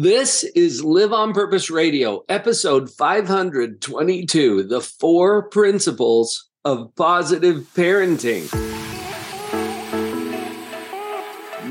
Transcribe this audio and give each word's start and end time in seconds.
This 0.00 0.44
is 0.44 0.84
Live 0.84 1.12
on 1.12 1.32
Purpose 1.32 1.70
Radio, 1.70 2.24
episode 2.28 2.88
522 2.88 4.62
The 4.62 4.80
Four 4.80 5.48
Principles 5.48 6.50
of 6.64 6.94
Positive 6.94 7.68
Parenting. 7.74 8.46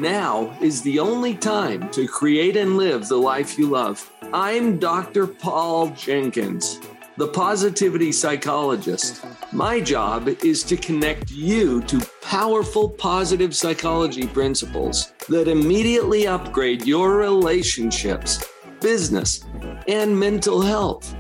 Now 0.02 0.58
is 0.60 0.82
the 0.82 1.00
only 1.00 1.36
time 1.36 1.90
to 1.92 2.06
create 2.06 2.58
and 2.58 2.76
live 2.76 3.08
the 3.08 3.16
life 3.16 3.58
you 3.58 3.68
love. 3.68 4.12
I'm 4.34 4.78
Dr. 4.78 5.26
Paul 5.26 5.92
Jenkins, 5.92 6.82
the 7.18 7.28
positivity 7.28 8.12
psychologist. 8.12 9.26
My 9.52 9.80
job 9.80 10.28
is 10.44 10.64
to 10.64 10.78
connect 10.78 11.32
you 11.32 11.82
to 11.84 12.00
powerful 12.22 12.88
positive 12.88 13.56
psychology 13.56 14.28
principles 14.28 15.14
that 15.28 15.48
immediately 15.48 16.28
upgrade 16.28 16.86
your 16.86 17.18
relationships, 17.18 18.48
business, 18.82 19.44
and 19.88 20.18
mental 20.18 20.62
health. 20.62 21.16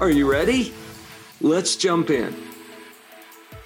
Are 0.00 0.10
you 0.10 0.30
ready? 0.30 0.72
Let's 1.42 1.76
jump 1.76 2.08
in. 2.08 2.34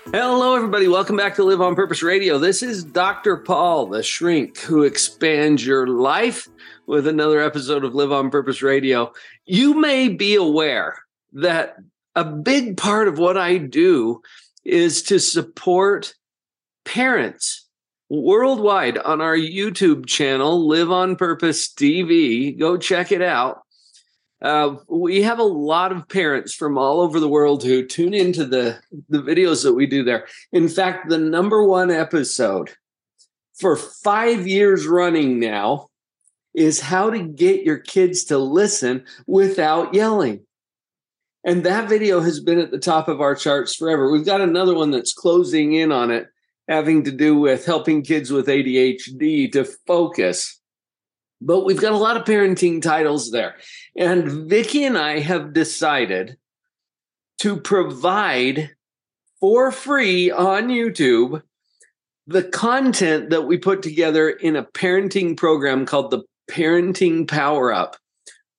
Hello, 0.07 0.57
everybody. 0.57 0.89
Welcome 0.89 1.17
back 1.17 1.37
to 1.37 1.45
Live 1.45 1.61
on 1.61 1.77
Purpose 1.77 2.03
Radio. 2.03 2.39
This 2.39 2.65
is 2.65 2.83
Dr. 2.83 3.37
Paul, 3.37 3.87
the 3.87 4.03
shrink 4.03 4.59
who 4.59 4.83
expands 4.83 5.65
your 5.65 5.87
life 5.87 6.49
with 6.87 7.07
another 7.07 7.41
episode 7.41 7.85
of 7.85 7.95
Live 7.95 8.11
on 8.11 8.31
Purpose 8.31 8.63
Radio. 8.63 9.13
You 9.47 9.75
may 9.75 10.09
be 10.09 10.35
aware 10.35 11.02
that 11.33 11.77
a 12.15 12.25
big 12.25 12.77
part 12.77 13.09
of 13.09 13.19
what 13.19 13.37
I 13.37 13.59
do 13.59 14.21
is 14.65 15.03
to 15.05 15.19
support 15.19 16.15
parents 16.85 17.67
worldwide 18.11 18.99
on 18.99 19.21
our 19.21 19.37
YouTube 19.37 20.07
channel, 20.07 20.69
Live 20.69 20.91
on 20.91 21.17
Purpose 21.17 21.69
TV. 21.69 22.59
Go 22.59 22.77
check 22.77 23.11
it 23.11 23.23
out. 23.23 23.63
Uh, 24.43 24.77
we 24.89 25.23
have 25.23 25.39
a 25.39 25.45
lot 25.45 25.93
of 25.93 26.09
parents 26.09 26.53
from 26.53 26.77
all 26.77 27.01
over 27.01 27.21
the 27.21 27.29
world 27.29 27.63
who 27.63 27.87
tune 27.87 28.13
into 28.13 28.45
the, 28.45 28.79
the 29.09 29.23
videos 29.23 29.63
that 29.63 29.75
we 29.75 29.87
do 29.87 30.03
there. 30.03 30.27
In 30.53 30.69
fact, 30.69 31.09
the 31.09 31.19
number 31.19 31.65
one 31.65 31.91
episode 31.91 32.71
for 33.59 33.77
five 33.77 34.47
years 34.47 34.87
running 34.87 35.39
now 35.39 35.89
is 36.55 36.81
how 36.81 37.09
to 37.09 37.23
get 37.23 37.63
your 37.63 37.79
kids 37.79 38.25
to 38.25 38.37
listen 38.37 39.05
without 39.27 39.95
yelling. 39.95 40.45
And 41.45 41.65
that 41.65 41.89
video 41.89 42.21
has 42.21 42.41
been 42.41 42.59
at 42.59 42.71
the 42.71 42.79
top 42.79 43.09
of 43.09 43.21
our 43.21 43.35
charts 43.35 43.75
forever. 43.75 44.11
We've 44.11 44.25
got 44.25 44.41
another 44.41 44.75
one 44.75 44.91
that's 44.91 45.13
closing 45.13 45.73
in 45.73 45.91
on 45.91 46.11
it, 46.11 46.29
having 46.69 47.03
to 47.05 47.11
do 47.11 47.37
with 47.37 47.67
helping 47.67 48.03
kids 48.03 48.31
with 48.31 48.47
ADHD 48.47 49.51
to 49.53 49.65
focus. 49.87 50.61
But 51.41 51.65
we've 51.65 51.81
got 51.81 51.93
a 51.93 51.97
lot 51.97 52.17
of 52.17 52.25
parenting 52.25 52.81
titles 52.81 53.33
there. 53.33 53.57
And 53.97 54.49
Vicki 54.49 54.85
and 54.85 54.97
I 54.97 55.19
have 55.19 55.53
decided 55.53 56.37
to 57.41 57.57
provide 57.57 58.71
for 59.41 59.73
free 59.73 60.31
on 60.31 60.69
YouTube 60.69 61.43
the 62.29 62.45
content 62.45 63.31
that 63.31 63.43
we 63.43 63.59
put 63.59 63.83
together 63.83 64.31
in 64.31 64.55
a 64.55 64.63
parenting 64.63 65.37
program 65.37 65.85
called 65.85 66.13
the 66.13 66.23
Parenting 66.49 67.27
Power 67.27 67.73
Up. 67.73 67.97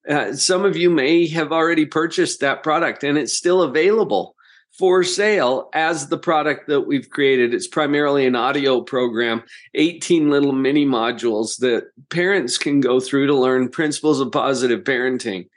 Uh, 0.09 0.33
some 0.33 0.65
of 0.65 0.75
you 0.75 0.89
may 0.89 1.27
have 1.27 1.51
already 1.51 1.85
purchased 1.85 2.41
that 2.41 2.63
product 2.63 3.03
and 3.03 3.17
it's 3.17 3.33
still 3.33 3.61
available 3.61 4.35
for 4.77 5.03
sale 5.03 5.69
as 5.73 6.07
the 6.07 6.17
product 6.17 6.67
that 6.67 6.81
we've 6.81 7.09
created. 7.09 7.53
It's 7.53 7.67
primarily 7.67 8.25
an 8.25 8.35
audio 8.35 8.81
program, 8.81 9.43
18 9.75 10.29
little 10.29 10.51
mini 10.51 10.85
modules 10.85 11.59
that 11.59 11.85
parents 12.09 12.57
can 12.57 12.81
go 12.81 12.99
through 12.99 13.27
to 13.27 13.35
learn 13.35 13.69
principles 13.69 14.19
of 14.19 14.31
positive 14.31 14.83
parenting. 14.83 15.47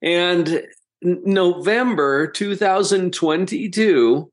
And 0.00 0.62
November 1.02 2.28
2022, 2.28 4.30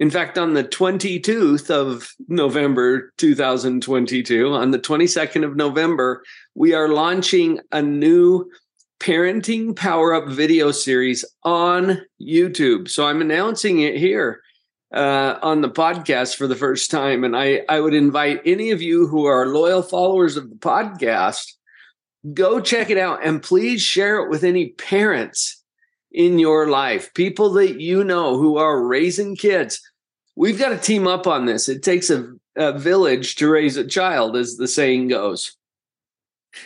in 0.00 0.10
fact, 0.10 0.38
on 0.38 0.54
the 0.54 0.64
22th 0.64 1.70
of 1.70 2.12
November 2.28 3.12
2022, 3.18 4.54
on 4.54 4.70
the 4.70 4.78
22nd 4.78 5.44
of 5.44 5.56
November, 5.56 6.22
we 6.54 6.74
are 6.74 6.88
launching 6.88 7.58
a 7.72 7.82
new 7.82 8.48
Parenting 9.08 9.74
Power 9.74 10.12
Up 10.12 10.28
video 10.28 10.70
series 10.70 11.24
on 11.42 12.02
YouTube. 12.20 12.90
So 12.90 13.06
I'm 13.06 13.22
announcing 13.22 13.80
it 13.80 13.96
here 13.96 14.42
uh, 14.92 15.38
on 15.40 15.62
the 15.62 15.70
podcast 15.70 16.36
for 16.36 16.46
the 16.46 16.54
first 16.54 16.90
time. 16.90 17.24
And 17.24 17.34
I, 17.34 17.62
I 17.70 17.80
would 17.80 17.94
invite 17.94 18.42
any 18.44 18.70
of 18.70 18.82
you 18.82 19.06
who 19.06 19.24
are 19.24 19.46
loyal 19.46 19.80
followers 19.80 20.36
of 20.36 20.50
the 20.50 20.56
podcast, 20.56 21.54
go 22.34 22.60
check 22.60 22.90
it 22.90 22.98
out 22.98 23.24
and 23.24 23.42
please 23.42 23.80
share 23.80 24.22
it 24.22 24.28
with 24.28 24.44
any 24.44 24.72
parents 24.72 25.64
in 26.12 26.38
your 26.38 26.68
life, 26.68 27.14
people 27.14 27.54
that 27.54 27.80
you 27.80 28.04
know 28.04 28.36
who 28.36 28.58
are 28.58 28.86
raising 28.86 29.36
kids. 29.36 29.80
We've 30.36 30.58
got 30.58 30.68
to 30.68 30.76
team 30.76 31.06
up 31.06 31.26
on 31.26 31.46
this. 31.46 31.70
It 31.70 31.82
takes 31.82 32.10
a, 32.10 32.34
a 32.56 32.78
village 32.78 33.36
to 33.36 33.48
raise 33.48 33.78
a 33.78 33.86
child, 33.86 34.36
as 34.36 34.58
the 34.58 34.68
saying 34.68 35.08
goes. 35.08 35.56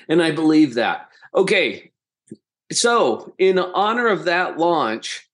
And 0.09 0.21
I 0.21 0.33
believe 0.33 0.75
that. 0.75 1.07
Okay, 1.37 1.93
so, 2.77 3.35
in 3.39 3.59
honor 3.59 4.09
of 4.09 4.25
that 4.25 4.59
launch, 4.59 5.29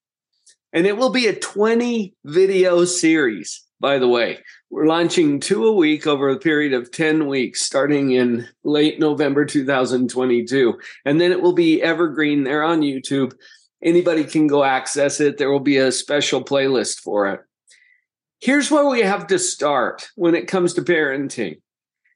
and 0.73 0.87
it 0.87 0.97
will 0.97 1.11
be 1.11 1.27
a 1.27 1.39
20 1.39 2.15
video 2.25 2.85
series, 2.85 3.65
by 3.81 3.99
the 3.99 4.09
way. 4.09 4.39
We're 4.71 4.87
launching 4.87 5.41
two 5.41 5.67
a 5.67 5.73
week 5.73 6.07
over 6.07 6.29
a 6.29 6.39
period 6.39 6.75
of 6.75 6.91
10 6.91 7.27
weeks, 7.27 7.63
starting 7.63 8.13
in 8.13 8.47
late 8.65 9.01
November 9.01 9.45
2022. 9.45 10.79
And 11.05 11.21
then 11.21 11.33
it 11.33 11.41
will 11.41 11.55
be 11.55 11.83
evergreen 11.83 12.45
there 12.45 12.63
on 12.63 12.83
YouTube. 12.83 13.33
Anybody 13.83 14.25
can 14.25 14.47
go 14.47 14.65
access 14.65 15.21
it. 15.21 15.39
There 15.39 15.51
will 15.51 15.61
be 15.61 15.79
a 15.79 15.93
special 15.93 16.45
playlist 16.45 17.01
for 17.01 17.27
it. 17.29 17.41
Here's 18.41 18.71
where 18.71 18.89
we 18.89 19.01
have 19.01 19.27
to 19.29 19.39
start 19.39 20.11
when 20.17 20.35
it 20.35 20.49
comes 20.49 20.75
to 20.75 20.83
parenting 20.83 21.61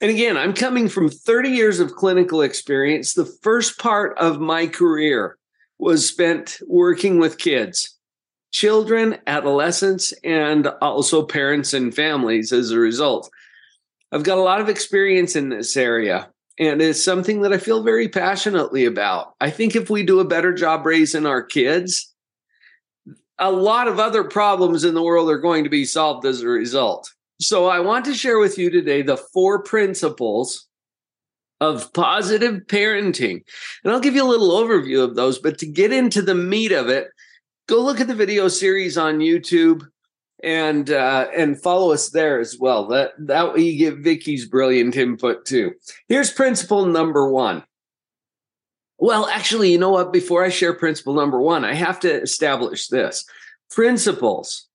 and 0.02 0.10
again, 0.10 0.36
I'm 0.36 0.52
coming 0.52 0.88
from 0.88 1.08
30 1.08 1.50
years 1.50 1.78
of 1.78 1.94
clinical 1.94 2.42
experience. 2.42 3.14
The 3.14 3.24
first 3.24 3.78
part 3.78 4.18
of 4.18 4.40
my 4.40 4.66
career 4.66 5.38
was 5.78 6.04
spent 6.04 6.58
working 6.66 7.20
with 7.20 7.38
kids, 7.38 7.96
children, 8.50 9.18
adolescents, 9.28 10.12
and 10.24 10.66
also 10.82 11.24
parents 11.24 11.72
and 11.72 11.94
families 11.94 12.52
as 12.52 12.72
a 12.72 12.80
result. 12.80 13.30
I've 14.10 14.24
got 14.24 14.38
a 14.38 14.42
lot 14.42 14.60
of 14.60 14.68
experience 14.68 15.36
in 15.36 15.50
this 15.50 15.76
area, 15.76 16.28
and 16.58 16.82
it's 16.82 17.02
something 17.02 17.42
that 17.42 17.52
I 17.52 17.58
feel 17.58 17.84
very 17.84 18.08
passionately 18.08 18.86
about. 18.86 19.34
I 19.40 19.50
think 19.50 19.76
if 19.76 19.88
we 19.88 20.02
do 20.02 20.18
a 20.18 20.24
better 20.24 20.52
job 20.52 20.84
raising 20.84 21.26
our 21.26 21.44
kids, 21.44 22.12
a 23.38 23.52
lot 23.52 23.86
of 23.86 24.00
other 24.00 24.24
problems 24.24 24.82
in 24.82 24.94
the 24.94 25.02
world 25.02 25.30
are 25.30 25.38
going 25.38 25.62
to 25.62 25.70
be 25.70 25.84
solved 25.84 26.26
as 26.26 26.40
a 26.40 26.48
result. 26.48 27.08
So 27.42 27.66
I 27.66 27.80
want 27.80 28.04
to 28.04 28.14
share 28.14 28.38
with 28.38 28.56
you 28.56 28.70
today 28.70 29.02
the 29.02 29.16
four 29.16 29.62
principles 29.62 30.68
of 31.60 31.92
positive 31.92 32.62
parenting. 32.66 33.42
And 33.82 33.92
I'll 33.92 34.00
give 34.00 34.14
you 34.14 34.24
a 34.24 34.28
little 34.28 34.50
overview 34.50 35.02
of 35.02 35.16
those, 35.16 35.38
but 35.38 35.58
to 35.58 35.66
get 35.66 35.92
into 35.92 36.22
the 36.22 36.34
meat 36.34 36.72
of 36.72 36.88
it, 36.88 37.08
go 37.68 37.80
look 37.80 38.00
at 38.00 38.06
the 38.06 38.14
video 38.14 38.48
series 38.48 38.96
on 38.96 39.18
YouTube 39.18 39.82
and 40.42 40.90
uh, 40.90 41.28
and 41.36 41.60
follow 41.60 41.92
us 41.92 42.10
there 42.10 42.40
as 42.40 42.56
well. 42.58 42.88
That 42.88 43.12
that 43.18 43.54
way 43.54 43.60
you 43.62 43.78
get 43.78 44.04
Vicki's 44.04 44.48
brilliant 44.48 44.96
input 44.96 45.44
too. 45.44 45.72
Here's 46.08 46.32
principle 46.32 46.86
number 46.86 47.28
one. 47.28 47.62
Well, 48.98 49.26
actually, 49.26 49.72
you 49.72 49.78
know 49.78 49.90
what? 49.90 50.12
Before 50.12 50.44
I 50.44 50.48
share 50.48 50.74
principle 50.74 51.14
number 51.14 51.40
one, 51.40 51.64
I 51.64 51.74
have 51.74 51.98
to 52.00 52.22
establish 52.22 52.88
this. 52.88 53.24
Principles 53.70 54.68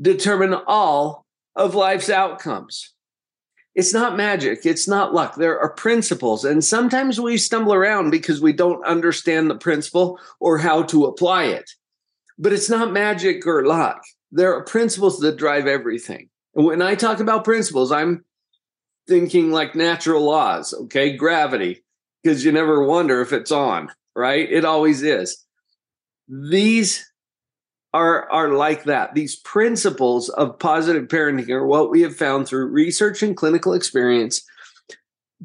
determine 0.00 0.54
all 0.66 1.26
of 1.60 1.74
life's 1.74 2.08
outcomes. 2.08 2.94
It's 3.74 3.92
not 3.92 4.16
magic, 4.16 4.64
it's 4.64 4.88
not 4.88 5.12
luck. 5.12 5.36
There 5.36 5.60
are 5.60 5.74
principles. 5.74 6.44
And 6.44 6.64
sometimes 6.64 7.20
we 7.20 7.36
stumble 7.36 7.74
around 7.74 8.10
because 8.10 8.40
we 8.40 8.52
don't 8.52 8.84
understand 8.84 9.48
the 9.48 9.54
principle 9.54 10.18
or 10.40 10.58
how 10.58 10.82
to 10.84 11.04
apply 11.04 11.44
it. 11.44 11.70
But 12.38 12.54
it's 12.54 12.70
not 12.70 12.92
magic 12.92 13.46
or 13.46 13.66
luck. 13.66 14.02
There 14.32 14.54
are 14.54 14.64
principles 14.64 15.20
that 15.20 15.36
drive 15.36 15.66
everything. 15.66 16.30
And 16.54 16.64
when 16.64 16.80
I 16.80 16.94
talk 16.94 17.20
about 17.20 17.44
principles, 17.44 17.92
I'm 17.92 18.24
thinking 19.06 19.52
like 19.52 19.74
natural 19.74 20.24
laws, 20.24 20.72
okay? 20.72 21.14
Gravity, 21.14 21.84
because 22.22 22.42
you 22.44 22.52
never 22.52 22.84
wonder 22.84 23.20
if 23.20 23.32
it's 23.34 23.52
on, 23.52 23.90
right? 24.16 24.50
It 24.50 24.64
always 24.64 25.02
is. 25.02 25.44
These 26.26 27.09
are 27.92 28.30
are 28.30 28.50
like 28.50 28.84
that. 28.84 29.14
These 29.14 29.36
principles 29.36 30.28
of 30.30 30.58
positive 30.58 31.08
parenting 31.08 31.50
are 31.50 31.66
what 31.66 31.90
we 31.90 32.02
have 32.02 32.16
found 32.16 32.46
through 32.46 32.66
research 32.66 33.22
and 33.22 33.36
clinical 33.36 33.72
experience 33.72 34.42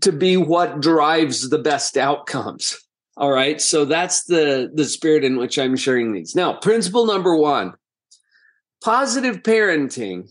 to 0.02 0.12
be 0.12 0.38
what 0.38 0.82
drives 0.82 1.50
the 1.50 1.58
best 1.58 1.98
outcomes. 1.98 2.78
All 3.18 3.32
right. 3.32 3.62
So 3.62 3.86
that's 3.86 4.26
the 4.26 4.70
the 4.74 4.86
spirit 4.86 5.24
in 5.24 5.38
which 5.38 5.58
I'm 5.58 5.76
sharing 5.76 6.12
these. 6.12 6.36
Now, 6.36 6.54
principle 6.54 7.06
number 7.06 7.36
1. 7.36 7.74
Positive 8.84 9.38
parenting 9.38 10.30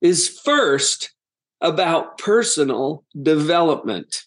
is 0.00 0.28
first 0.28 1.12
about 1.60 2.18
personal 2.18 3.04
development. 3.22 4.24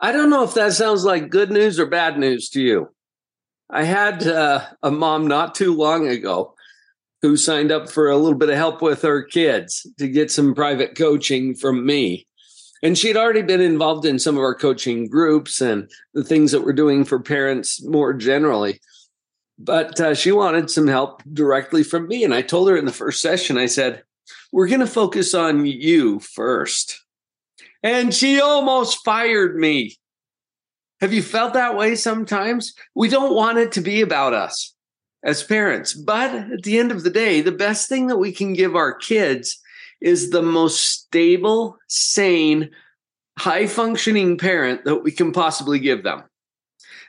I 0.00 0.10
don't 0.10 0.30
know 0.30 0.42
if 0.42 0.54
that 0.54 0.72
sounds 0.72 1.04
like 1.04 1.30
good 1.30 1.52
news 1.52 1.78
or 1.78 1.86
bad 1.86 2.18
news 2.18 2.50
to 2.50 2.60
you. 2.60 2.88
I 3.72 3.84
had 3.84 4.26
uh, 4.26 4.66
a 4.82 4.90
mom 4.90 5.26
not 5.26 5.54
too 5.54 5.74
long 5.74 6.06
ago 6.06 6.54
who 7.22 7.38
signed 7.38 7.72
up 7.72 7.88
for 7.88 8.10
a 8.10 8.18
little 8.18 8.38
bit 8.38 8.50
of 8.50 8.56
help 8.56 8.82
with 8.82 9.00
her 9.00 9.22
kids 9.22 9.86
to 9.98 10.08
get 10.08 10.30
some 10.30 10.54
private 10.54 10.94
coaching 10.94 11.54
from 11.54 11.86
me. 11.86 12.26
And 12.82 12.98
she 12.98 13.08
had 13.08 13.16
already 13.16 13.42
been 13.42 13.62
involved 13.62 14.04
in 14.04 14.18
some 14.18 14.36
of 14.36 14.42
our 14.42 14.54
coaching 14.54 15.08
groups 15.08 15.62
and 15.62 15.88
the 16.12 16.24
things 16.24 16.52
that 16.52 16.64
we're 16.64 16.74
doing 16.74 17.04
for 17.04 17.18
parents 17.18 17.82
more 17.82 18.12
generally. 18.12 18.80
But 19.58 19.98
uh, 20.00 20.14
she 20.14 20.32
wanted 20.32 20.68
some 20.68 20.88
help 20.88 21.22
directly 21.32 21.82
from 21.82 22.08
me. 22.08 22.24
And 22.24 22.34
I 22.34 22.42
told 22.42 22.68
her 22.68 22.76
in 22.76 22.84
the 22.84 22.92
first 22.92 23.20
session, 23.20 23.56
I 23.56 23.66
said, 23.66 24.02
We're 24.50 24.66
going 24.66 24.80
to 24.80 24.86
focus 24.86 25.32
on 25.32 25.64
you 25.64 26.18
first. 26.18 27.00
And 27.82 28.12
she 28.12 28.40
almost 28.40 29.04
fired 29.04 29.56
me. 29.56 29.96
Have 31.02 31.12
you 31.12 31.20
felt 31.20 31.54
that 31.54 31.76
way 31.76 31.96
sometimes? 31.96 32.74
We 32.94 33.08
don't 33.08 33.34
want 33.34 33.58
it 33.58 33.72
to 33.72 33.80
be 33.80 34.02
about 34.02 34.34
us 34.34 34.72
as 35.24 35.42
parents. 35.42 35.94
But 35.94 36.32
at 36.32 36.62
the 36.62 36.78
end 36.78 36.92
of 36.92 37.02
the 37.02 37.10
day, 37.10 37.40
the 37.40 37.50
best 37.50 37.88
thing 37.88 38.06
that 38.06 38.18
we 38.18 38.30
can 38.30 38.52
give 38.52 38.76
our 38.76 38.94
kids 38.94 39.60
is 40.00 40.30
the 40.30 40.42
most 40.42 40.78
stable, 40.78 41.76
sane, 41.88 42.70
high 43.36 43.66
functioning 43.66 44.38
parent 44.38 44.84
that 44.84 45.02
we 45.02 45.10
can 45.10 45.32
possibly 45.32 45.80
give 45.80 46.04
them. 46.04 46.22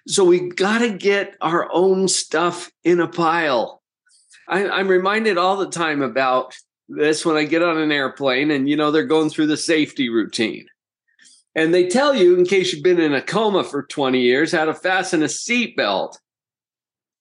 So 0.08 0.26
we 0.26 0.50
got 0.50 0.80
to 0.80 0.90
get 0.90 1.36
our 1.40 1.70
own 1.72 2.08
stuff 2.08 2.72
in 2.84 3.00
a 3.00 3.08
pile. 3.08 3.84
I, 4.48 4.80
am 4.80 4.88
reminded 4.88 5.38
all 5.38 5.58
the 5.58 5.70
time 5.70 6.02
about 6.02 6.56
this 6.90 7.24
when 7.24 7.36
I 7.36 7.44
get 7.44 7.62
on 7.62 7.78
an 7.78 7.92
airplane 7.92 8.50
and, 8.50 8.68
you 8.68 8.76
know, 8.76 8.90
they're 8.90 9.06
going 9.06 9.30
through 9.30 9.48
the 9.48 9.56
safety 9.56 10.10
routine. 10.10 10.66
And 11.56 11.74
they 11.74 11.88
tell 11.88 12.16
you, 12.16 12.36
in 12.36 12.46
case 12.46 12.74
you've 12.74 12.84
been 12.84 13.00
in 13.00 13.14
a 13.14 13.22
coma 13.22 13.64
for 13.64 13.84
20 13.84 14.20
years, 14.20 14.52
how 14.52 14.66
to 14.66 14.74
fasten 14.74 15.22
a 15.22 15.28
seatbelt. 15.28 16.18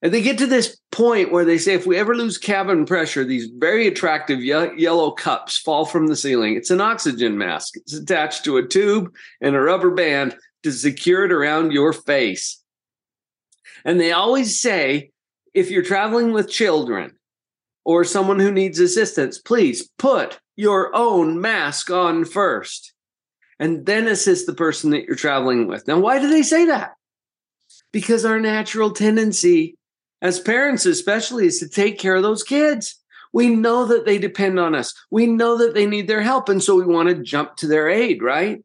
And 0.01 0.13
they 0.13 0.23
get 0.23 0.39
to 0.39 0.47
this 0.47 0.79
point 0.91 1.31
where 1.31 1.45
they 1.45 1.59
say 1.59 1.75
if 1.75 1.87
we 1.87 1.97
ever 1.97 2.17
lose 2.17 2.39
cabin 2.39 2.87
pressure, 2.87 3.25
these 3.25 3.51
very 3.57 3.87
attractive 3.87 4.43
ye- 4.43 4.77
yellow 4.77 5.13
cups 5.13 5.59
fall 5.59 5.85
from 5.85 6.09
the 6.09 6.17
ceiling. 6.17 6.57
It's 6.57 6.71
an 6.71 6.81
oxygen 6.81 7.39
mask. 7.39 7.77
It's 7.77 7.93
attached 7.93 8.45
to 8.45 8.57
a 8.57 8.67
tube 8.67 9.15
and 9.41 9.55
a 9.55 9.61
rubber 9.61 9.93
band 9.93 10.37
to 10.65 10.73
secure 10.73 11.25
it 11.25 11.33
around 11.33 11.73
your 11.73 11.93
face. 11.93 12.61
And 13.85 14.01
they 14.01 14.13
always 14.13 14.59
say 14.59 15.11
if 15.55 15.71
you're 15.71 15.83
traveling 15.83 16.33
with 16.33 16.51
children 16.51 17.13
or 17.85 18.05
someone 18.05 18.39
who 18.39 18.51
needs 18.51 18.81
assistance, 18.81 19.39
please 19.39 19.89
put 19.99 20.41
your 20.57 20.95
own 20.95 21.41
mask 21.41 21.91
on 21.91 22.25
first 22.25 22.92
and 23.63 23.87
then 23.87 24.09
assist 24.09 24.47
the 24.47 24.55
person 24.55 24.91
that 24.91 25.05
you're 25.05 25.15
traveling 25.15 25.69
with. 25.69 25.87
Now, 25.87 26.01
why 26.01 26.19
do 26.19 26.29
they 26.29 26.43
say 26.43 26.65
that? 26.65 26.97
Because 27.93 28.25
our 28.25 28.41
natural 28.41 28.91
tendency 28.91 29.79
as 30.21 30.41
parents, 30.41 30.85
especially, 30.85 31.47
is 31.47 31.61
to 31.61 31.69
take 31.69 31.97
care 31.97 32.17
of 32.17 32.25
those 32.25 32.43
kids. 32.43 32.97
We 33.33 33.55
know 33.55 33.85
that 33.87 34.05
they 34.05 34.19
depend 34.19 34.59
on 34.59 34.75
us. 34.75 34.93
We 35.13 35.29
know 35.29 35.57
that 35.59 35.75
they 35.75 35.87
need 35.87 36.09
their 36.09 36.23
help. 36.23 36.49
And 36.49 36.61
so 36.61 36.75
we 36.75 36.85
want 36.85 37.09
to 37.11 37.23
jump 37.23 37.55
to 37.59 37.69
their 37.69 37.89
aid, 37.89 38.21
right? 38.21 38.65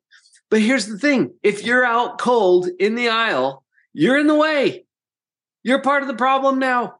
But 0.50 0.62
here's 0.62 0.88
the 0.88 0.98
thing 0.98 1.36
if 1.44 1.64
you're 1.64 1.86
out 1.86 2.18
cold 2.18 2.68
in 2.80 2.96
the 2.96 3.10
aisle, 3.10 3.64
you're 3.94 4.18
in 4.18 4.26
the 4.26 4.34
way. 4.34 4.88
You're 5.62 5.84
part 5.84 6.02
of 6.02 6.08
the 6.08 6.16
problem 6.16 6.58
now. 6.58 6.96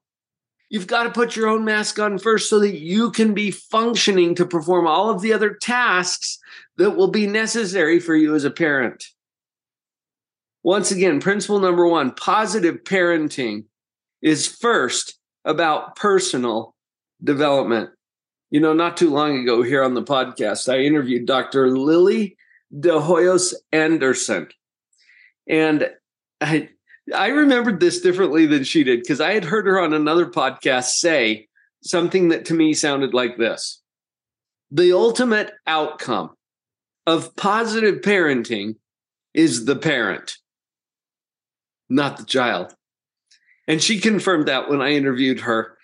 You've 0.70 0.86
got 0.86 1.04
to 1.04 1.10
put 1.10 1.36
your 1.36 1.48
own 1.48 1.66
mask 1.66 1.98
on 1.98 2.20
first 2.20 2.48
so 2.48 2.60
that 2.60 2.78
you 2.78 3.10
can 3.10 3.34
be 3.34 3.50
functioning 3.50 4.36
to 4.36 4.46
perform 4.46 4.86
all 4.86 5.10
of 5.10 5.22
the 5.22 5.34
other 5.34 5.56
tasks 5.56 6.38
that 6.78 6.92
will 6.92 7.10
be 7.10 7.28
necessary 7.28 8.00
for 8.00 8.16
you 8.16 8.36
as 8.36 8.44
a 8.44 8.52
parent. 8.52 9.04
Once 10.64 10.92
again, 10.92 11.20
principle 11.20 11.60
number 11.60 11.88
one 11.88 12.12
positive 12.12 12.84
parenting 12.84 13.66
is 14.22 14.48
first 14.48 15.18
about 15.46 15.96
personal 15.96 16.76
development. 17.24 17.90
You 18.50 18.60
know, 18.60 18.74
not 18.74 18.98
too 18.98 19.10
long 19.10 19.40
ago 19.40 19.62
here 19.62 19.84
on 19.84 19.94
the 19.94 20.04
podcast, 20.04 20.72
I 20.72 20.80
interviewed 20.80 21.26
Dr. 21.26 21.70
Lili 21.70 22.38
de 22.78 22.90
Hoyos 22.90 23.54
Anderson. 23.72 24.48
And 25.48 25.90
I, 26.42 26.70
I 27.16 27.28
remembered 27.28 27.80
this 27.80 28.02
differently 28.02 28.46
than 28.46 28.64
she 28.64 28.84
did 28.84 29.02
because 29.02 29.22
I 29.22 29.34
had 29.34 29.46
heard 29.46 29.66
her 29.66 29.80
on 29.80 29.94
another 29.94 30.26
podcast 30.26 30.92
say 30.92 31.48
something 31.82 32.30
that 32.30 32.46
to 32.46 32.54
me 32.54 32.74
sounded 32.74 33.14
like 33.14 33.38
this 33.38 33.82
The 34.72 34.92
ultimate 34.92 35.52
outcome 35.66 36.37
of 37.08 37.36
positive 37.38 38.02
parenting 38.02 38.76
is 39.34 39.66
the 39.66 39.78
parent, 39.78 40.38
not 41.90 42.18
the 42.18 42.26
child. 42.26 42.76
And 43.68 43.82
she 43.82 44.00
confirmed 44.00 44.48
that 44.48 44.70
when 44.70 44.82
I 44.82 44.92
interviewed 44.92 45.40
her. 45.40 45.78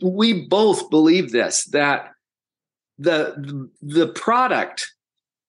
We 0.00 0.46
both 0.48 0.90
believe 0.90 1.30
this 1.30 1.66
that 1.66 2.12
the 2.98 3.70
the 3.82 4.08
product 4.08 4.92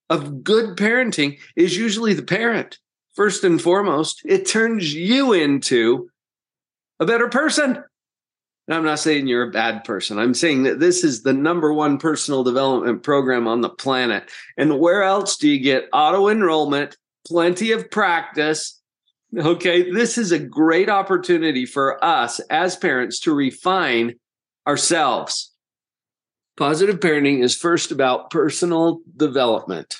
of 0.09 0.43
good 0.43 0.77
parenting 0.77 1.39
is 1.55 1.77
usually 1.77 2.13
the 2.13 2.23
parent 2.23 2.77
first 3.15 3.43
and 3.43 3.59
foremost 3.59 4.21
it 4.23 4.45
turns 4.45 4.93
you 4.93 5.33
into 5.33 6.09
a 6.99 7.05
better 7.05 7.27
person 7.27 7.83
and 8.67 8.75
i'm 8.75 8.83
not 8.83 8.99
saying 8.99 9.27
you're 9.27 9.47
a 9.47 9.51
bad 9.51 9.83
person 9.83 10.19
i'm 10.19 10.33
saying 10.33 10.63
that 10.63 10.79
this 10.79 11.03
is 11.03 11.23
the 11.23 11.33
number 11.33 11.73
one 11.73 11.97
personal 11.97 12.43
development 12.43 13.03
program 13.03 13.47
on 13.47 13.61
the 13.61 13.69
planet 13.69 14.29
and 14.57 14.79
where 14.79 15.03
else 15.03 15.37
do 15.37 15.49
you 15.49 15.59
get 15.59 15.89
auto 15.93 16.27
enrollment 16.27 16.97
plenty 17.25 17.71
of 17.71 17.89
practice 17.91 18.77
Okay, 19.35 19.91
this 19.91 20.17
is 20.17 20.31
a 20.31 20.39
great 20.39 20.89
opportunity 20.89 21.65
for 21.65 22.03
us 22.03 22.39
as 22.49 22.77
parents 22.77 23.19
to 23.21 23.33
refine 23.33 24.15
ourselves. 24.65 25.53
Positive 26.55 26.99
parenting 26.99 27.43
is 27.43 27.55
first 27.55 27.91
about 27.91 28.31
personal 28.31 29.01
development. 29.15 29.97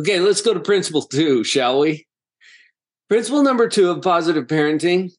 Okay, 0.00 0.20
let's 0.20 0.40
go 0.40 0.54
to 0.54 0.60
principle 0.60 1.02
two, 1.02 1.42
shall 1.42 1.80
we? 1.80 2.05
Principle 3.08 3.42
number 3.42 3.68
two 3.68 3.90
of 3.90 4.02
positive 4.02 4.46
parenting 4.46 5.12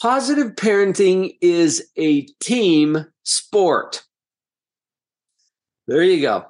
positive 0.00 0.54
parenting 0.54 1.36
is 1.40 1.90
a 1.96 2.22
team 2.40 3.06
sport. 3.22 4.04
There 5.86 6.02
you 6.02 6.20
go. 6.20 6.46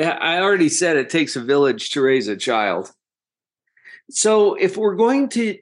I 0.00 0.38
already 0.38 0.68
said 0.68 0.96
it 0.96 1.10
takes 1.10 1.34
a 1.34 1.40
village 1.40 1.90
to 1.90 2.02
raise 2.02 2.28
a 2.28 2.36
child. 2.36 2.92
So 4.10 4.54
if 4.54 4.76
we're 4.76 4.94
going 4.94 5.28
to 5.30 5.58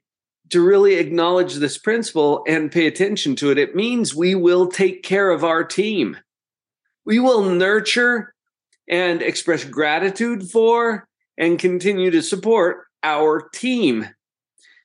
to 0.51 0.61
really 0.61 0.95
acknowledge 0.97 1.55
this 1.55 1.77
principle 1.77 2.45
and 2.47 2.71
pay 2.71 2.87
attention 2.87 3.35
to 3.37 3.51
it, 3.51 3.59
it 3.59 3.75
means 3.75 4.15
we 4.15 4.35
will 4.35 4.69
take 4.69 5.03
care 5.03 5.31
of 5.31 5.43
our 5.43 5.65
team. 5.65 6.17
We 7.05 7.19
will 7.19 7.51
nurture 7.51 8.33
and 8.89 9.23
express 9.23 9.65
gratitude 9.65 10.49
for 10.49 11.09
and 11.37 11.59
continue 11.59 12.13
to 12.13 12.23
support 12.23 12.86
our 13.07 13.49
team. 13.55 14.09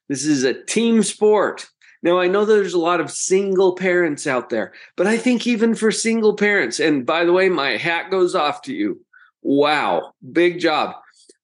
This 0.08 0.25
is 0.25 0.44
a 0.44 0.54
team 0.54 1.01
sport. 1.01 1.68
Now, 2.04 2.20
I 2.20 2.28
know 2.28 2.46
there's 2.46 2.74
a 2.74 2.80
lot 2.80 3.01
of 3.01 3.12
single 3.12 3.75
parents 3.75 4.25
out 4.28 4.50
there, 4.50 4.74
but 4.96 5.08
I 5.08 5.18
think 5.18 5.46
even 5.46 5.75
for 5.75 5.92
single 5.92 6.36
parents, 6.36 6.80
and 6.80 7.06
by 7.06 7.25
the 7.25 7.34
way, 7.34 7.50
my 7.50 7.78
hat 7.78 8.12
goes 8.12 8.36
off 8.36 8.62
to 8.63 8.74
you. 8.74 9.01
Wow, 9.42 10.13
big 10.32 10.60
job. 10.60 10.96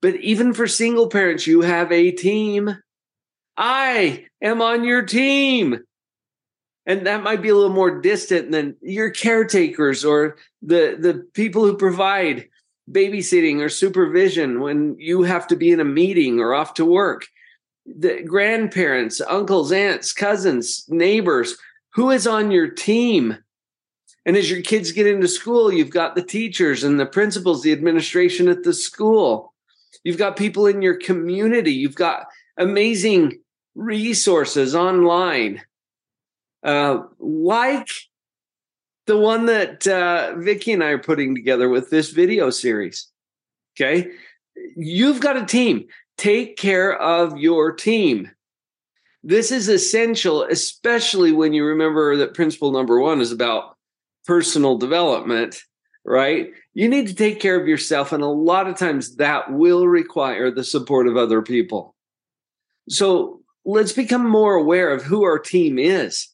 But 0.01 0.15
even 0.17 0.53
for 0.53 0.67
single 0.67 1.09
parents, 1.09 1.47
you 1.47 1.61
have 1.61 1.91
a 1.91 2.11
team. 2.11 2.77
I 3.55 4.25
am 4.41 4.61
on 4.61 4.83
your 4.83 5.03
team. 5.03 5.79
And 6.85 7.05
that 7.05 7.23
might 7.23 7.41
be 7.41 7.49
a 7.49 7.55
little 7.55 7.75
more 7.75 7.99
distant 7.99 8.51
than 8.51 8.77
your 8.81 9.09
caretakers 9.09 10.05
or 10.05 10.37
the, 10.61 10.95
the 10.99 11.25
people 11.33 11.65
who 11.65 11.75
provide 11.75 12.47
babysitting 12.91 13.59
or 13.59 13.69
supervision 13.69 14.61
when 14.61 14.95
you 14.99 15.23
have 15.23 15.47
to 15.47 15.55
be 15.55 15.71
in 15.71 15.79
a 15.79 15.85
meeting 15.85 16.39
or 16.39 16.53
off 16.53 16.73
to 16.75 16.85
work. 16.85 17.27
The 17.85 18.23
grandparents, 18.23 19.21
uncles, 19.21 19.71
aunts, 19.71 20.13
cousins, 20.13 20.85
neighbors, 20.87 21.57
who 21.93 22.11
is 22.11 22.27
on 22.27 22.51
your 22.51 22.69
team? 22.69 23.37
And 24.25 24.35
as 24.35 24.51
your 24.51 24.61
kids 24.61 24.91
get 24.91 25.07
into 25.07 25.27
school, 25.27 25.71
you've 25.71 25.89
got 25.89 26.15
the 26.15 26.23
teachers 26.23 26.83
and 26.83 26.99
the 26.99 27.05
principals, 27.05 27.63
the 27.63 27.71
administration 27.71 28.49
at 28.49 28.63
the 28.63 28.73
school. 28.73 29.53
You've 30.03 30.17
got 30.17 30.37
people 30.37 30.67
in 30.67 30.81
your 30.81 30.97
community. 30.97 31.71
You've 31.71 31.95
got 31.95 32.27
amazing 32.57 33.39
resources 33.75 34.75
online, 34.75 35.61
uh, 36.63 37.03
like 37.19 37.89
the 39.07 39.17
one 39.17 39.45
that 39.47 39.87
uh, 39.87 40.35
Vicki 40.37 40.73
and 40.73 40.83
I 40.83 40.89
are 40.89 40.97
putting 40.97 41.33
together 41.33 41.69
with 41.69 41.89
this 41.89 42.11
video 42.11 42.49
series. 42.49 43.09
Okay. 43.75 44.11
You've 44.75 45.19
got 45.19 45.37
a 45.37 45.45
team. 45.45 45.87
Take 46.17 46.57
care 46.57 46.95
of 46.97 47.37
your 47.37 47.71
team. 47.71 48.31
This 49.23 49.51
is 49.51 49.67
essential, 49.67 50.43
especially 50.43 51.31
when 51.31 51.53
you 51.53 51.65
remember 51.65 52.17
that 52.17 52.33
principle 52.33 52.71
number 52.71 52.99
one 52.99 53.21
is 53.21 53.31
about 53.31 53.75
personal 54.25 54.77
development, 54.77 55.61
right? 56.05 56.51
you 56.77 56.87
need 56.87 57.07
to 57.07 57.15
take 57.15 57.39
care 57.39 57.59
of 57.59 57.67
yourself. 57.67 58.11
And 58.11 58.21
a 58.21 58.27
lot 58.27 58.67
of 58.67 58.77
times 58.77 59.15
that 59.15 59.51
will 59.51 59.87
require 59.87 60.51
the 60.51 60.63
support 60.63 61.07
of 61.07 61.17
other 61.17 61.41
people. 61.41 61.95
So 62.87 63.41
let's 63.65 63.93
become 63.93 64.29
more 64.29 64.53
aware 64.53 64.91
of 64.91 65.01
who 65.01 65.23
our 65.23 65.39
team 65.39 65.79
is 65.79 66.29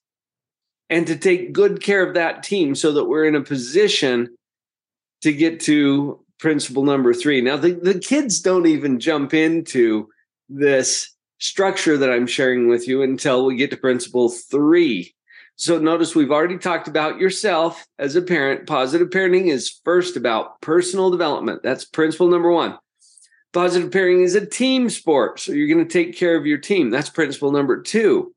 and 0.90 1.08
to 1.08 1.16
take 1.16 1.54
good 1.54 1.82
care 1.82 2.06
of 2.06 2.13
that 2.13 2.44
team 2.44 2.75
so 2.75 2.92
that 2.94 3.06
we're 3.06 3.25
in 3.25 3.36
a 3.36 3.42
position 3.42 4.36
to 5.22 5.32
get 5.32 5.60
to 5.62 6.24
principle 6.40 6.84
number 6.84 7.13
three. 7.13 7.42
Now, 7.42 7.58
the, 7.58 7.72
the 7.72 8.00
kids 8.00 8.42
don't 8.42 8.68
even 8.68 9.00
jump 9.00 9.34
into 9.34 10.10
this 10.50 11.16
structure 11.40 11.98
that 11.98 12.12
I'm 12.12 12.28
sharing 12.28 12.68
with 12.68 12.88
you 12.88 13.02
until 13.02 13.46
we 13.46 13.56
get 13.56 13.72
to 13.72 13.78
principle 13.78 14.30
three. 14.30 15.13
So 15.56 15.78
notice 15.80 16.16
we've 16.16 16.32
already 16.32 16.58
talked 16.58 16.88
about 16.88 17.20
yourself 17.20 17.86
as 18.00 18.16
a 18.16 18.22
parent. 18.22 18.68
Positive 18.68 19.10
parenting 19.10 19.48
is 19.48 19.80
first 19.86 20.18
about 20.18 20.60
personal 20.62 21.12
development. 21.12 21.62
That's 21.63 21.86
principle 21.86 22.28
number 22.28 22.52
one. 22.52 22.78
Positive 23.54 23.92
parenting 23.92 24.24
is 24.24 24.36
a 24.36 24.46
team 24.46 24.90
sport. 24.90 25.40
So 25.40 25.52
you're 25.52 25.74
going 25.74 25.88
to 25.88 25.92
take 25.92 26.18
care 26.18 26.36
of 26.36 26.46
your 26.46 26.58
team. 26.58 26.90
That's 26.90 27.10
principle 27.10 27.52
number 27.52 27.82
two. 27.82 28.34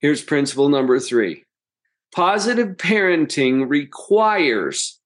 Here's 0.00 0.22
principle 0.22 0.68
number 0.68 1.00
three. 1.00 1.44
Positive 2.14 2.76
parenting 2.76 3.68
requires 3.68 5.00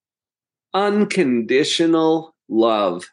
unconditional 0.74 2.34
love. 2.48 3.08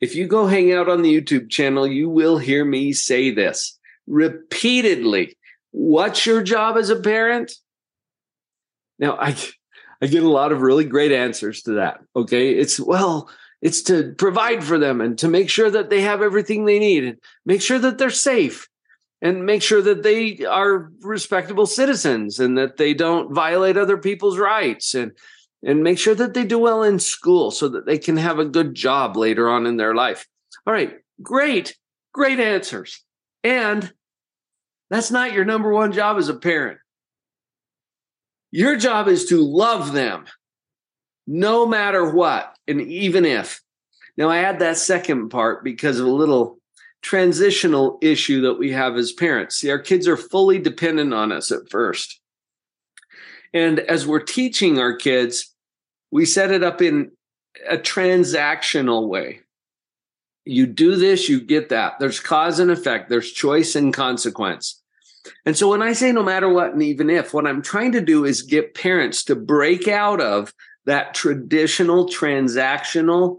If 0.00 0.14
you 0.14 0.26
go 0.26 0.46
hang 0.46 0.72
out 0.72 0.88
on 0.88 1.02
the 1.02 1.20
YouTube 1.20 1.50
channel, 1.50 1.86
you 1.86 2.08
will 2.08 2.38
hear 2.38 2.64
me 2.64 2.92
say 2.92 3.30
this 3.30 3.78
repeatedly 4.06 5.36
What's 5.70 6.24
your 6.24 6.42
job 6.42 6.76
as 6.76 6.90
a 6.90 6.96
parent? 6.96 7.52
Now, 8.98 9.16
I, 9.20 9.36
I 10.00 10.06
get 10.06 10.22
a 10.22 10.28
lot 10.28 10.50
of 10.50 10.62
really 10.62 10.84
great 10.84 11.12
answers 11.12 11.62
to 11.62 11.72
that. 11.72 12.00
Okay. 12.16 12.52
It's, 12.52 12.80
well, 12.80 13.30
it's 13.60 13.82
to 13.82 14.14
provide 14.16 14.64
for 14.64 14.78
them 14.78 15.00
and 15.00 15.18
to 15.18 15.28
make 15.28 15.50
sure 15.50 15.70
that 15.70 15.90
they 15.90 16.00
have 16.00 16.22
everything 16.22 16.64
they 16.64 16.78
need 16.78 17.04
and 17.04 17.18
make 17.44 17.60
sure 17.60 17.78
that 17.78 17.98
they're 17.98 18.10
safe 18.10 18.68
and 19.20 19.44
make 19.44 19.62
sure 19.62 19.82
that 19.82 20.02
they 20.02 20.44
are 20.44 20.90
respectable 21.00 21.66
citizens 21.66 22.38
and 22.38 22.56
that 22.56 22.76
they 22.76 22.94
don't 22.94 23.32
violate 23.32 23.76
other 23.76 23.98
people's 23.98 24.38
rights 24.38 24.94
and 24.94 25.12
and 25.64 25.82
make 25.82 25.98
sure 25.98 26.14
that 26.14 26.34
they 26.34 26.44
do 26.44 26.58
well 26.58 26.84
in 26.84 27.00
school 27.00 27.50
so 27.50 27.68
that 27.68 27.84
they 27.84 27.98
can 27.98 28.16
have 28.16 28.38
a 28.38 28.44
good 28.44 28.74
job 28.74 29.16
later 29.16 29.48
on 29.48 29.66
in 29.66 29.76
their 29.76 29.92
life. 29.92 30.24
All 30.66 30.72
right, 30.72 30.94
great. 31.20 31.76
Great 32.12 32.38
answers. 32.38 33.04
And 33.42 33.92
that's 34.88 35.10
not 35.10 35.32
your 35.32 35.44
number 35.44 35.72
one 35.72 35.92
job 35.92 36.16
as 36.16 36.28
a 36.28 36.34
parent. 36.34 36.78
Your 38.52 38.76
job 38.76 39.08
is 39.08 39.26
to 39.26 39.44
love 39.44 39.92
them 39.92 40.26
no 41.26 41.66
matter 41.66 42.10
what, 42.10 42.56
and 42.66 42.80
even 42.80 43.24
if. 43.24 43.60
Now, 44.16 44.30
I 44.30 44.38
add 44.38 44.60
that 44.60 44.78
second 44.78 45.28
part 45.28 45.62
because 45.62 46.00
of 46.00 46.06
a 46.06 46.10
little 46.10 46.57
transitional 47.08 47.96
issue 48.02 48.42
that 48.42 48.58
we 48.58 48.70
have 48.70 48.94
as 48.98 49.12
parents. 49.12 49.56
See, 49.56 49.70
our 49.70 49.78
kids 49.78 50.06
are 50.06 50.16
fully 50.18 50.58
dependent 50.58 51.14
on 51.14 51.32
us 51.32 51.50
at 51.50 51.70
first. 51.70 52.20
And 53.54 53.80
as 53.80 54.06
we're 54.06 54.20
teaching 54.20 54.78
our 54.78 54.94
kids, 54.94 55.54
we 56.10 56.26
set 56.26 56.50
it 56.50 56.62
up 56.62 56.82
in 56.82 57.12
a 57.66 57.78
transactional 57.78 59.08
way. 59.08 59.40
You 60.44 60.66
do 60.66 60.96
this, 60.96 61.30
you 61.30 61.40
get 61.40 61.70
that. 61.70 61.98
There's 61.98 62.20
cause 62.20 62.58
and 62.58 62.70
effect, 62.70 63.08
there's 63.08 63.32
choice 63.32 63.74
and 63.74 63.94
consequence. 63.94 64.82
And 65.46 65.56
so 65.56 65.70
when 65.70 65.80
I 65.80 65.94
say 65.94 66.12
no 66.12 66.22
matter 66.22 66.50
what, 66.50 66.74
and 66.74 66.82
even 66.82 67.08
if, 67.08 67.32
what 67.32 67.46
I'm 67.46 67.62
trying 67.62 67.92
to 67.92 68.02
do 68.02 68.26
is 68.26 68.42
get 68.42 68.74
parents 68.74 69.24
to 69.24 69.34
break 69.34 69.88
out 69.88 70.20
of 70.20 70.52
that 70.84 71.14
traditional 71.14 72.06
transactional 72.06 73.38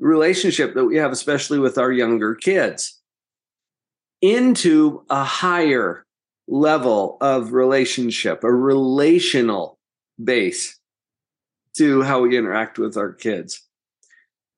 relationship 0.00 0.74
that 0.74 0.84
we 0.84 0.96
have, 0.96 1.12
especially 1.12 1.60
with 1.60 1.78
our 1.78 1.92
younger 1.92 2.34
kids, 2.34 3.00
into 4.24 5.04
a 5.10 5.22
higher 5.22 6.06
level 6.48 7.18
of 7.20 7.52
relationship, 7.52 8.42
a 8.42 8.50
relational 8.50 9.78
base 10.22 10.80
to 11.76 12.00
how 12.00 12.22
we 12.22 12.38
interact 12.38 12.78
with 12.78 12.96
our 12.96 13.12
kids. 13.12 13.68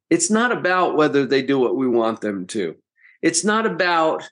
It's 0.09 0.31
not 0.31 0.53
about 0.53 0.97
whether 0.97 1.27
they 1.27 1.43
do 1.43 1.59
what 1.59 1.75
we 1.75 1.89
want 1.89 2.21
them 2.21 2.47
to. 2.49 2.77
It's 3.23 3.45
not 3.45 3.67
about 3.67 4.31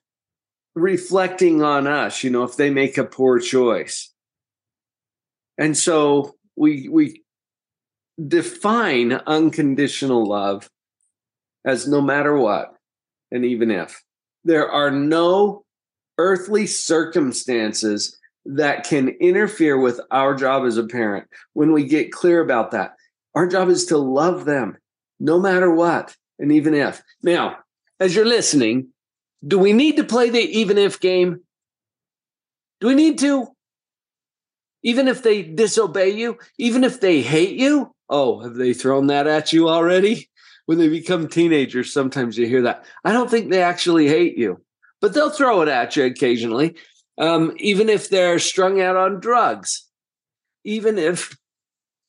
reflecting 0.76 1.62
on 1.64 1.88
us, 1.88 2.22
you 2.22 2.30
know, 2.30 2.44
if 2.44 2.56
they 2.56 2.70
make 2.70 2.96
a 2.96 3.02
poor 3.02 3.40
choice. 3.40 4.12
And 5.58 5.76
so 5.76 6.36
we 6.54 6.88
we 6.88 7.24
define 8.24 9.14
unconditional 9.26 10.24
love 10.24 10.70
as 11.66 11.88
no 11.88 12.00
matter 12.00 12.36
what 12.36 12.76
and 13.32 13.44
even 13.44 13.72
if 13.72 14.04
there 14.44 14.70
are 14.70 14.90
no 14.90 15.64
earthly 16.18 16.66
circumstances 16.66 18.18
that 18.46 18.84
can 18.84 19.08
interfere 19.08 19.78
with 19.78 20.00
our 20.10 20.34
job 20.34 20.64
as 20.66 20.76
a 20.76 20.86
parent 20.86 21.26
when 21.54 21.72
we 21.72 21.84
get 21.84 22.12
clear 22.12 22.40
about 22.40 22.70
that. 22.72 22.94
Our 23.34 23.46
job 23.46 23.68
is 23.68 23.86
to 23.86 23.98
love 23.98 24.44
them 24.44 24.76
no 25.18 25.40
matter 25.40 25.70
what 25.74 26.14
and 26.38 26.52
even 26.52 26.74
if. 26.74 27.02
Now 27.22 27.58
as 27.98 28.14
you're 28.14 28.26
listening 28.26 28.88
do 29.46 29.58
we 29.58 29.74
need 29.74 29.96
to 29.96 30.04
play 30.04 30.30
the 30.30 30.40
even 30.40 30.78
if 30.78 31.00
game? 31.00 31.40
Do 32.80 32.86
we 32.86 32.94
need 32.94 33.18
to? 33.18 33.48
Even 34.82 35.06
if 35.06 35.22
they 35.22 35.42
disobey 35.42 36.10
you? 36.10 36.38
Even 36.58 36.82
if 36.82 37.00
they 37.00 37.20
hate 37.20 37.56
you? 37.56 37.94
Oh 38.08 38.40
have 38.40 38.54
they 38.54 38.74
thrown 38.74 39.06
that 39.08 39.26
at 39.26 39.52
you 39.52 39.68
already 39.68 40.28
when 40.66 40.78
they 40.78 40.88
become 40.88 41.28
teenagers 41.28 41.92
sometimes 41.92 42.38
you 42.38 42.46
hear 42.46 42.62
that 42.62 42.84
i 43.04 43.12
don't 43.12 43.30
think 43.30 43.50
they 43.50 43.62
actually 43.62 44.08
hate 44.08 44.36
you. 44.38 44.60
But 45.00 45.12
they'll 45.12 45.28
throw 45.28 45.60
it 45.60 45.68
at 45.68 45.96
you 45.96 46.04
occasionally 46.04 46.76
um, 47.18 47.54
even 47.58 47.88
if 47.88 48.08
they're 48.08 48.38
strung 48.38 48.80
out 48.80 48.96
on 48.96 49.20
drugs, 49.20 49.86
even 50.64 50.98
if 50.98 51.36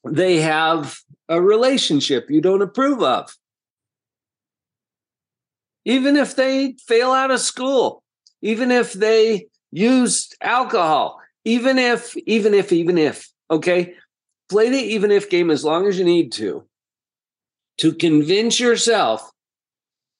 they 0.04 0.38
have 0.38 0.98
a 1.28 1.42
relationship 1.42 2.30
you 2.30 2.42
don't 2.42 2.62
approve 2.62 3.02
of, 3.02 3.36
even 5.84 6.16
if 6.16 6.36
they 6.36 6.76
fail 6.88 7.12
out 7.12 7.32
of 7.32 7.40
school, 7.40 8.04
even 8.42 8.72
if 8.72 8.94
they 8.94 9.48
use 9.72 10.30
alcohol, 10.42 11.20
even 11.44 11.78
if, 11.78 12.16
even 12.26 12.54
if, 12.54 12.72
even 12.72 12.98
if, 12.98 13.30
okay, 13.52 13.94
play 14.50 14.70
the 14.70 14.78
even 14.78 15.12
if 15.12 15.30
game 15.30 15.52
as 15.52 15.64
long 15.64 15.88
as 15.88 16.00
you 16.00 16.06
need 16.06 16.32
to, 16.32 16.64
to 17.78 17.94
convince 17.94 18.60
yourself 18.60 19.30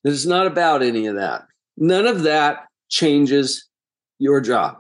that 0.04 0.12
it's 0.12 0.26
not 0.26 0.48
about 0.48 0.84
any 0.84 1.08
of 1.08 1.16
that. 1.16 1.46
None 1.78 2.08
of 2.08 2.24
that 2.24 2.68
changes 2.90 3.68
your 4.20 4.42
job, 4.42 4.78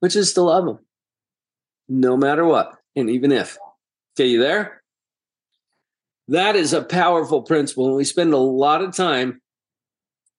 which 0.00 0.16
is 0.16 0.32
to 0.34 0.42
love 0.42 0.66
them 0.66 0.78
no 1.88 2.16
matter 2.16 2.44
what. 2.44 2.76
And 2.96 3.10
even 3.10 3.32
if, 3.32 3.58
okay, 4.14 4.28
you 4.28 4.40
there? 4.40 4.82
That 6.28 6.56
is 6.56 6.72
a 6.72 6.82
powerful 6.82 7.42
principle. 7.42 7.86
And 7.86 7.96
we 7.96 8.04
spend 8.04 8.32
a 8.32 8.38
lot 8.38 8.82
of 8.82 8.94
time 8.94 9.40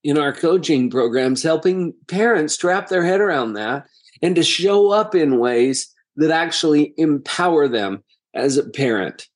in 0.03 0.17
our 0.17 0.33
coaching 0.33 0.89
programs 0.89 1.43
helping 1.43 1.93
parents 2.07 2.61
wrap 2.63 2.89
their 2.89 3.03
head 3.03 3.21
around 3.21 3.53
that 3.53 3.85
and 4.21 4.35
to 4.35 4.43
show 4.43 4.89
up 4.89 5.15
in 5.15 5.39
ways 5.39 5.93
that 6.15 6.31
actually 6.31 6.93
empower 6.97 7.67
them 7.67 8.03
as 8.33 8.57
a 8.57 8.69
parent 8.69 9.27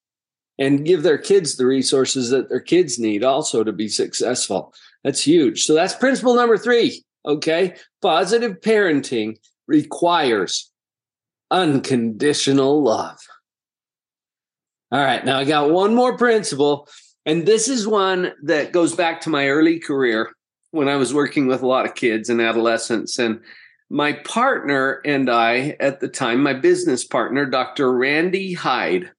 and 0.60 0.86
give 0.86 1.04
their 1.04 1.18
kids 1.18 1.56
the 1.56 1.66
resources 1.66 2.30
that 2.30 2.50
their 2.50 2.60
kids 2.60 2.98
need 2.98 3.24
also 3.24 3.64
to 3.64 3.72
be 3.72 3.88
successful. 3.88 4.74
That's 5.04 5.22
huge. 5.22 5.66
So 5.66 5.74
that's 5.74 5.94
principle 5.96 6.36
number 6.36 6.58
three. 6.58 7.04
Okay. 7.26 7.76
Positive 8.02 8.60
parenting 8.62 9.38
requires 9.68 10.72
unconditional 11.52 12.84
love. 12.84 13.20
All 14.92 15.00
right. 15.00 15.24
Now 15.24 15.40
I 15.40 15.46
got 15.46 15.70
one 15.70 15.94
more 15.94 16.18
principle. 16.18 16.88
And 17.26 17.46
this 17.46 17.68
is 17.68 17.86
one 17.86 18.32
that 18.44 18.72
goes 18.72 18.96
back 18.96 19.22
to 19.22 19.30
my 19.30 19.50
early 19.50 19.80
career 19.80 20.32
when 20.72 20.88
I 20.88 20.96
was 20.96 21.14
working 21.14 21.48
with 21.48 21.62
a 21.62 21.68
lot 21.68 21.86
of 21.86 21.96
kids 21.96 22.30
and 22.30 22.42
adolescents. 22.42 23.20
And 23.20 23.42
my 23.90 24.14
partner 24.14 25.02
and 25.06 25.30
I, 25.30 25.76
at 25.80 26.00
the 26.00 26.08
time, 26.08 26.42
my 26.42 26.54
business 26.54 27.04
partner, 27.04 27.46
Dr. 27.46 27.92
Randy 27.92 28.54
Hyde, 28.54 29.12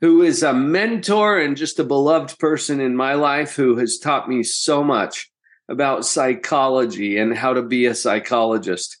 who 0.00 0.22
is 0.22 0.42
a 0.42 0.52
mentor 0.52 1.38
and 1.38 1.56
just 1.56 1.78
a 1.78 1.84
beloved 1.84 2.38
person 2.38 2.80
in 2.80 2.96
my 2.96 3.14
life 3.14 3.54
who 3.54 3.76
has 3.76 3.98
taught 3.98 4.28
me 4.28 4.42
so 4.42 4.82
much 4.82 5.30
about 5.68 6.06
psychology 6.06 7.18
and 7.18 7.36
how 7.36 7.52
to 7.52 7.62
be 7.62 7.86
a 7.86 7.94
psychologist. 7.94 8.98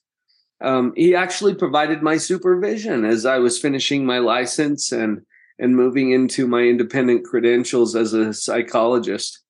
Um, 0.62 0.92
he 0.94 1.14
actually 1.14 1.54
provided 1.54 2.02
my 2.02 2.18
supervision 2.18 3.04
as 3.04 3.24
I 3.24 3.38
was 3.38 3.58
finishing 3.58 4.04
my 4.04 4.18
license 4.18 4.92
and 4.92 5.22
and 5.58 5.76
moving 5.76 6.10
into 6.10 6.46
my 6.46 6.62
independent 6.62 7.22
credentials 7.26 7.94
as 7.94 8.14
a 8.14 8.32
psychologist. 8.32 9.40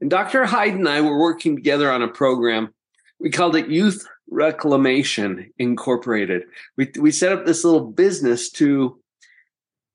And 0.00 0.10
Dr. 0.10 0.44
Hyde 0.44 0.74
and 0.74 0.88
I 0.88 1.00
were 1.00 1.18
working 1.18 1.54
together 1.54 1.92
on 1.92 2.02
a 2.02 2.08
program. 2.08 2.74
We 3.20 3.30
called 3.30 3.54
it 3.54 3.68
Youth 3.68 4.04
Reclamation 4.28 5.52
Incorporated. 5.58 6.42
We 6.76 6.90
we 6.98 7.10
set 7.10 7.32
up 7.32 7.46
this 7.46 7.64
little 7.64 7.92
business 7.92 8.50
to 8.52 9.00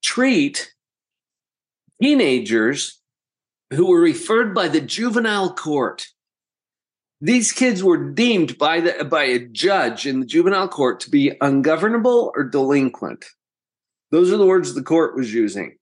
treat 0.02 0.72
teenagers 2.00 3.00
who 3.70 3.86
were 3.86 4.00
referred 4.00 4.54
by 4.54 4.68
the 4.68 4.80
juvenile 4.80 5.54
court. 5.54 6.06
These 7.20 7.52
kids 7.52 7.84
were 7.84 8.10
deemed 8.12 8.56
by 8.56 8.80
the 8.80 9.04
by 9.04 9.24
a 9.24 9.38
judge 9.40 10.06
in 10.06 10.20
the 10.20 10.26
juvenile 10.26 10.68
court 10.68 11.00
to 11.00 11.10
be 11.10 11.32
ungovernable 11.40 12.32
or 12.34 12.44
delinquent. 12.44 13.26
Those 14.10 14.32
are 14.32 14.38
the 14.38 14.46
words 14.46 14.74
the 14.74 14.82
court 14.82 15.14
was 15.14 15.32
using. 15.32 15.76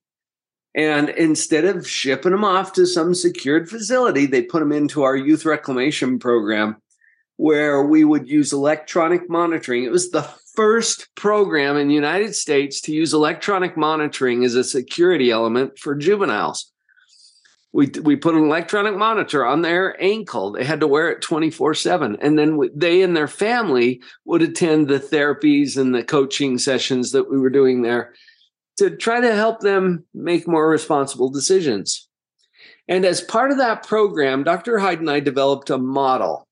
And 0.75 1.09
instead 1.09 1.65
of 1.65 1.89
shipping 1.89 2.31
them 2.31 2.43
off 2.43 2.73
to 2.73 2.85
some 2.85 3.15
secured 3.15 3.69
facility, 3.69 4.25
they 4.25 4.43
put 4.43 4.59
them 4.59 4.71
into 4.71 5.03
our 5.03 5.15
youth 5.15 5.45
reclamation 5.45 6.19
program 6.19 6.77
where 7.37 7.81
we 7.81 8.03
would 8.03 8.29
use 8.29 8.53
electronic 8.53 9.29
monitoring. 9.29 9.83
It 9.83 9.91
was 9.91 10.11
the 10.11 10.27
first 10.59 11.07
program 11.15 11.77
in 11.77 11.87
the 11.87 11.93
United 11.93 12.35
States 12.35 12.81
to 12.81 12.91
use 12.91 13.13
electronic 13.13 13.77
monitoring 13.77 14.43
as 14.43 14.55
a 14.55 14.63
security 14.65 15.31
element 15.31 15.79
for 15.79 15.95
juveniles. 15.95 16.69
We, 17.71 17.87
we 18.03 18.17
put 18.17 18.35
an 18.35 18.43
electronic 18.43 18.97
monitor 18.97 19.45
on 19.45 19.61
their 19.61 19.95
ankle. 20.03 20.51
They 20.51 20.65
had 20.65 20.81
to 20.81 20.87
wear 20.87 21.11
it 21.11 21.21
24 21.21 21.75
7. 21.75 22.17
And 22.21 22.37
then 22.37 22.59
they 22.75 23.01
and 23.03 23.15
their 23.15 23.29
family 23.29 24.01
would 24.25 24.41
attend 24.41 24.89
the 24.89 24.99
therapies 24.99 25.77
and 25.77 25.95
the 25.95 26.03
coaching 26.03 26.57
sessions 26.57 27.13
that 27.13 27.31
we 27.31 27.39
were 27.39 27.49
doing 27.49 27.81
there 27.81 28.13
to 28.79 28.97
try 28.97 29.21
to 29.21 29.33
help 29.33 29.61
them 29.61 30.03
make 30.13 30.45
more 30.45 30.67
responsible 30.67 31.29
decisions. 31.29 32.09
And 32.89 33.05
as 33.05 33.21
part 33.21 33.51
of 33.51 33.59
that 33.59 33.87
program, 33.87 34.43
Dr. 34.43 34.77
Hyde 34.79 34.99
and 34.99 35.09
I 35.09 35.21
developed 35.21 35.69
a 35.69 35.77
model 35.77 36.45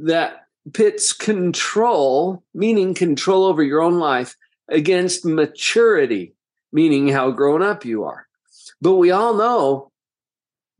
that 0.00 0.43
pits 0.72 1.12
control, 1.12 2.42
meaning 2.54 2.94
control 2.94 3.44
over 3.44 3.62
your 3.62 3.82
own 3.82 3.98
life, 3.98 4.36
against 4.68 5.24
maturity, 5.24 6.34
meaning 6.72 7.08
how 7.08 7.30
grown 7.30 7.62
up 7.62 7.84
you 7.84 8.04
are. 8.04 8.26
But 8.80 8.94
we 8.94 9.10
all 9.10 9.34
know 9.34 9.90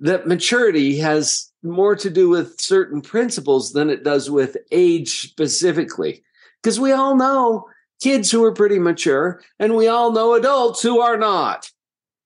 that 0.00 0.26
maturity 0.26 0.98
has 0.98 1.50
more 1.62 1.96
to 1.96 2.10
do 2.10 2.28
with 2.28 2.60
certain 2.60 3.00
principles 3.00 3.72
than 3.72 3.90
it 3.90 4.04
does 4.04 4.30
with 4.30 4.56
age 4.70 5.30
specifically. 5.30 6.22
Because 6.62 6.80
we 6.80 6.92
all 6.92 7.16
know 7.16 7.68
kids 8.02 8.30
who 8.30 8.44
are 8.44 8.52
pretty 8.52 8.78
mature, 8.78 9.40
and 9.58 9.76
we 9.76 9.88
all 9.88 10.12
know 10.12 10.34
adults 10.34 10.82
who 10.82 11.00
are 11.00 11.16
not. 11.16 11.70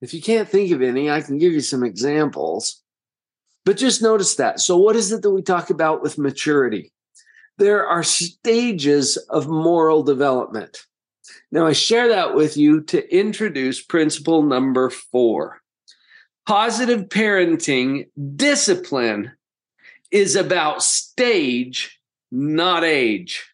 If 0.00 0.14
you 0.14 0.22
can't 0.22 0.48
think 0.48 0.70
of 0.72 0.82
any, 0.82 1.10
I 1.10 1.20
can 1.20 1.38
give 1.38 1.52
you 1.52 1.60
some 1.60 1.84
examples. 1.84 2.82
But 3.64 3.76
just 3.76 4.00
notice 4.00 4.36
that. 4.36 4.60
So, 4.60 4.76
what 4.76 4.96
is 4.96 5.12
it 5.12 5.22
that 5.22 5.30
we 5.30 5.42
talk 5.42 5.70
about 5.70 6.02
with 6.02 6.18
maturity? 6.18 6.92
There 7.58 7.86
are 7.86 8.02
stages 8.02 9.16
of 9.16 9.48
moral 9.48 10.02
development. 10.02 10.86
Now, 11.50 11.66
I 11.66 11.72
share 11.72 12.08
that 12.08 12.34
with 12.34 12.56
you 12.56 12.82
to 12.82 13.14
introduce 13.14 13.82
principle 13.82 14.42
number 14.42 14.90
four. 14.90 15.60
Positive 16.46 17.08
parenting 17.08 18.06
discipline 18.36 19.32
is 20.10 20.36
about 20.36 20.82
stage, 20.82 22.00
not 22.30 22.84
age. 22.84 23.44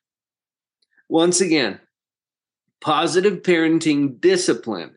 Once 1.08 1.40
again, 1.40 1.80
positive 2.80 3.42
parenting 3.42 4.20
discipline 4.20 4.96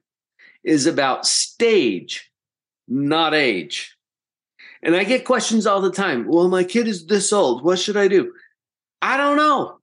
is 0.63 0.85
about 0.85 1.25
stage, 1.25 2.31
not 2.87 3.33
age. 3.33 3.95
And 4.83 4.95
I 4.95 5.03
get 5.03 5.25
questions 5.25 5.65
all 5.65 5.81
the 5.81 5.91
time. 5.91 6.27
Well, 6.27 6.49
my 6.49 6.63
kid 6.63 6.87
is 6.87 7.07
this 7.07 7.33
old. 7.33 7.63
What 7.63 7.79
should 7.79 7.97
I 7.97 8.07
do? 8.07 8.33
I 9.01 9.17
don't 9.17 9.37
know. 9.37 9.79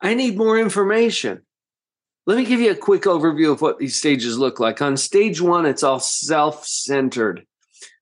I 0.00 0.14
need 0.14 0.36
more 0.36 0.58
information. 0.58 1.42
Let 2.26 2.36
me 2.36 2.44
give 2.44 2.60
you 2.60 2.70
a 2.70 2.76
quick 2.76 3.02
overview 3.02 3.50
of 3.50 3.62
what 3.62 3.78
these 3.78 3.96
stages 3.96 4.38
look 4.38 4.60
like. 4.60 4.82
On 4.82 4.96
stage 4.96 5.40
one, 5.40 5.64
it's 5.64 5.82
all 5.82 6.00
self 6.00 6.66
centered, 6.66 7.46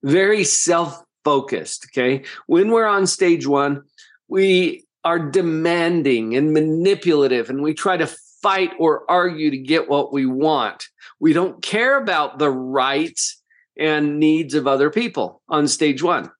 very 0.02 0.42
self 0.42 1.02
focused. 1.24 1.86
Okay. 1.90 2.24
When 2.46 2.70
we're 2.70 2.86
on 2.86 3.06
stage 3.06 3.46
one, 3.46 3.82
we 4.28 4.84
are 5.04 5.18
demanding 5.18 6.34
and 6.34 6.52
manipulative, 6.52 7.50
and 7.50 7.62
we 7.62 7.74
try 7.74 7.96
to 7.96 8.08
fight 8.42 8.72
or 8.78 9.08
argue 9.10 9.50
to 9.50 9.58
get 9.58 9.88
what 9.88 10.12
we 10.12 10.26
want. 10.26 10.88
We 11.20 11.32
don't 11.32 11.62
care 11.62 11.96
about 11.96 12.38
the 12.38 12.50
rights 12.50 13.42
and 13.78 14.18
needs 14.18 14.54
of 14.54 14.66
other 14.66 14.90
people 14.90 15.42
on 15.48 15.68
stage 15.68 16.02
one. 16.02 16.30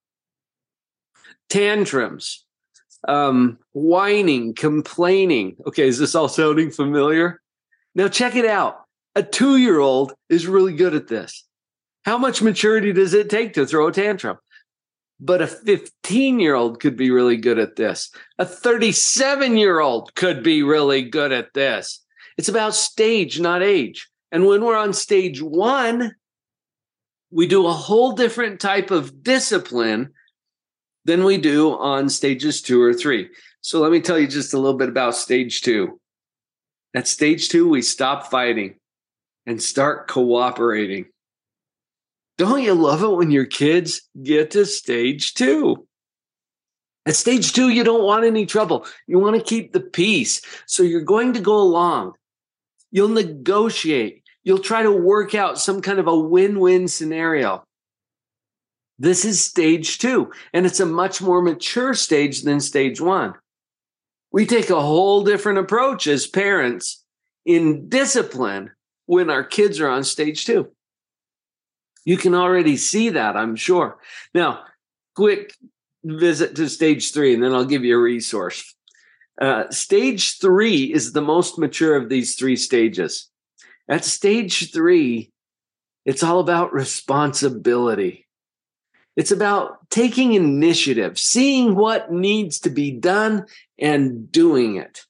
Tantrums 1.48 2.45
um, 3.07 3.59
whining, 3.73 4.55
complaining. 4.55 5.57
Okay, 5.66 5.88
is 5.88 5.99
this 5.99 6.14
all 6.14 6.29
sounding 6.29 6.71
familiar? 6.71 7.40
Now, 7.95 8.09
check 8.09 8.37
it 8.37 8.45
out. 8.45 8.83
A 9.14 9.23
two 9.23 9.57
year 9.57 9.79
old 9.79 10.12
is 10.29 10.47
really 10.47 10.75
good 10.75 10.95
at 10.95 11.09
this. 11.09 11.45
How 12.05 12.19
much 12.19 12.42
maturity 12.42 12.92
does 12.92 13.14
it 13.14 13.31
take 13.31 13.55
to 13.55 13.66
throw 13.66 13.88
a 13.88 13.92
tantrum? 13.92 14.38
But 15.19 15.40
a 15.40 15.47
15 15.47 16.38
year 16.38 16.55
old 16.55 16.81
could 16.81 16.97
be 16.97 17.11
really 17.11 17.38
good 17.38 17.59
at 17.59 17.77
this. 17.77 18.11
A 18.38 18.45
37 18.45 19.57
year 19.57 19.81
old 19.81 20.14
could 20.14 20.42
be 20.42 20.62
really 20.62 21.03
good 21.03 21.33
at 21.33 21.55
this. 21.55 22.05
It's 22.37 22.51
about 22.51 22.75
stage, 22.75 23.40
not 23.40 23.62
age. 23.62 24.09
And 24.31 24.45
when 24.45 24.62
we're 24.62 24.77
on 24.77 24.92
stage 24.92 25.40
one, 25.40 26.14
we 27.31 27.47
do 27.47 27.66
a 27.66 27.73
whole 27.73 28.12
different 28.12 28.61
type 28.61 28.90
of 28.90 29.23
discipline 29.23 30.11
than 31.07 31.23
we 31.23 31.38
do 31.38 31.73
on 31.79 32.09
stages 32.09 32.61
two 32.61 32.83
or 32.83 32.92
three. 32.92 33.29
So 33.61 33.81
let 33.81 33.92
me 33.92 34.01
tell 34.01 34.19
you 34.19 34.27
just 34.27 34.55
a 34.55 34.59
little 34.59 34.77
bit 34.77 34.88
about 34.88 35.14
stage 35.14 35.62
two. 35.62 36.01
At 36.95 37.07
stage 37.07 37.49
two, 37.49 37.69
we 37.69 37.81
stop 37.81 38.29
fighting 38.31 38.75
and 39.47 39.62
start 39.62 40.09
cooperating. 40.09 41.07
Don't 42.38 42.62
you 42.62 42.75
love 42.75 43.03
it 43.03 43.09
when 43.09 43.31
your 43.31 43.47
kids 43.47 44.03
get 44.21 44.51
to 44.51 44.66
stage 44.66 45.35
two? 45.35 45.87
At 47.07 47.14
stage 47.14 47.53
two, 47.53 47.69
you 47.69 47.85
don't 47.85 48.05
want 48.05 48.25
any 48.25 48.45
trouble. 48.45 48.85
You 49.07 49.21
want 49.21 49.37
to 49.37 49.42
keep 49.42 49.73
the 49.73 49.81
peace. 49.81 50.42
So 50.66 50.83
you're 50.83 51.03
going 51.03 51.35
to 51.35 51.40
go 51.40 51.57
along. 51.57 52.14
You'll 52.90 53.09
negotiate. 53.09 54.25
You'll 54.42 54.59
try 54.59 54.83
to 54.83 54.92
work 54.92 55.35
out 55.35 55.59
some 55.59 55.81
kind 55.83 56.01
of 56.01 56.09
a 56.09 56.19
win 56.19 56.59
win 56.59 56.88
scenario. 56.88 57.65
This 58.98 59.24
is 59.24 59.44
stage 59.44 59.98
two, 59.98 60.32
and 60.52 60.64
it's 60.64 60.80
a 60.80 60.87
much 60.87 61.20
more 61.20 61.42
mature 61.42 61.94
stage 61.94 62.42
than 62.42 62.61
stage 62.61 63.00
one. 63.00 63.35
We 64.32 64.46
take 64.46 64.70
a 64.70 64.80
whole 64.80 65.22
different 65.22 65.59
approach 65.59 66.06
as 66.06 66.26
parents 66.26 67.04
in 67.44 67.88
discipline 67.88 68.70
when 69.06 69.30
our 69.30 69.44
kids 69.44 69.80
are 69.80 69.88
on 69.88 70.04
stage 70.04 70.44
two. 70.44 70.72
You 72.04 72.16
can 72.16 72.35
already 72.35 72.76
see 72.76 73.11
that, 73.11 73.37
I'm 73.37 73.56
sure. 73.56 73.98
Now, 74.35 74.64
quick 75.14 75.54
visit 76.04 76.54
to 76.56 76.68
stage 76.68 77.12
three, 77.12 77.35
and 77.35 77.42
then 77.42 77.52
I'll 77.52 77.64
give 77.64 77.85
you 77.85 77.96
a 77.96 78.02
resource. 78.02 78.74
Uh, 79.40 79.70
stage 79.70 80.38
three 80.38 80.92
is 80.92 81.12
the 81.12 81.20
most 81.20 81.59
mature 81.59 81.96
of 81.96 82.09
these 82.09 82.37
three 82.37 82.56
stages. 82.56 83.28
At 83.88 84.04
stage 84.04 84.72
three, 84.72 85.32
it's 86.04 86.22
all 86.22 86.40
about 86.40 86.72
responsibility. 86.72 88.25
It's 89.16 89.31
about 89.31 89.88
taking 89.90 90.35
initiative, 90.35 91.18
seeing 91.18 91.74
what 91.74 92.12
needs 92.12 92.61
to 92.61 92.70
be 92.70 92.90
done 92.90 93.46
and 93.79 94.31
doing 94.31 94.76
it. 94.76 95.07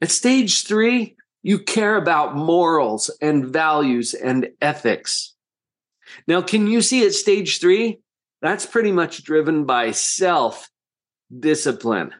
At 0.00 0.10
stage 0.10 0.64
three, 0.64 1.16
you 1.42 1.58
care 1.58 1.96
about 1.96 2.36
morals 2.36 3.10
and 3.20 3.46
values 3.46 4.14
and 4.14 4.50
ethics. 4.60 5.34
Now, 6.26 6.42
can 6.42 6.68
you 6.68 6.80
see 6.80 7.04
at 7.04 7.12
stage 7.12 7.60
three? 7.60 8.00
That's 8.40 8.66
pretty 8.66 8.92
much 8.92 9.24
driven 9.24 9.64
by 9.64 9.90
self 9.90 10.70
discipline. 11.36 12.14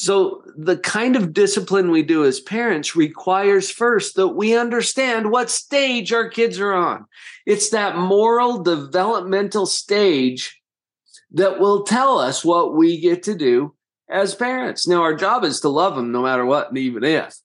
So, 0.00 0.44
the 0.56 0.76
kind 0.76 1.16
of 1.16 1.32
discipline 1.32 1.90
we 1.90 2.04
do 2.04 2.24
as 2.24 2.38
parents 2.38 2.94
requires 2.94 3.68
first 3.68 4.14
that 4.14 4.28
we 4.28 4.56
understand 4.56 5.32
what 5.32 5.50
stage 5.50 6.12
our 6.12 6.28
kids 6.28 6.60
are 6.60 6.72
on. 6.72 7.06
It's 7.46 7.70
that 7.70 7.96
moral 7.96 8.62
developmental 8.62 9.66
stage 9.66 10.62
that 11.32 11.58
will 11.58 11.82
tell 11.82 12.16
us 12.16 12.44
what 12.44 12.76
we 12.76 13.00
get 13.00 13.24
to 13.24 13.34
do 13.34 13.74
as 14.08 14.36
parents. 14.36 14.86
Now, 14.86 15.02
our 15.02 15.14
job 15.14 15.42
is 15.42 15.58
to 15.62 15.68
love 15.68 15.96
them 15.96 16.12
no 16.12 16.22
matter 16.22 16.46
what 16.46 16.68
and 16.68 16.78
even 16.78 17.02
if. 17.02 17.36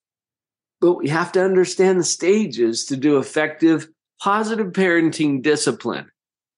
But 0.79 0.93
we 0.93 1.09
have 1.09 1.31
to 1.31 1.43
understand 1.43 1.99
the 1.99 2.03
stages 2.03 2.85
to 2.85 2.95
do 2.95 3.17
effective 3.17 3.87
positive 4.21 4.73
parenting 4.73 5.41
discipline. 5.41 6.11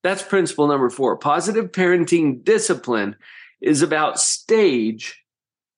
That's 0.04 0.24
principle 0.24 0.68
number 0.68 0.90
four. 0.90 1.16
Positive 1.16 1.72
parenting 1.72 2.44
discipline 2.44 3.16
is 3.62 3.82
about 3.82 4.20
stage 4.20 5.22